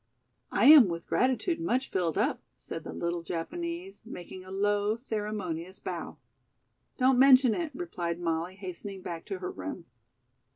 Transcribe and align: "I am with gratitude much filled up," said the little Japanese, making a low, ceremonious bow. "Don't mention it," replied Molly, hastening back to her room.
"I 0.51 0.65
am 0.65 0.87
with 0.87 1.05
gratitude 1.05 1.59
much 1.61 1.91
filled 1.91 2.17
up," 2.17 2.41
said 2.55 2.83
the 2.83 2.91
little 2.91 3.21
Japanese, 3.21 4.03
making 4.03 4.43
a 4.43 4.49
low, 4.49 4.97
ceremonious 4.97 5.79
bow. 5.79 6.17
"Don't 6.97 7.19
mention 7.19 7.53
it," 7.53 7.69
replied 7.75 8.19
Molly, 8.19 8.55
hastening 8.55 9.03
back 9.03 9.25
to 9.25 9.37
her 9.37 9.51
room. 9.51 9.85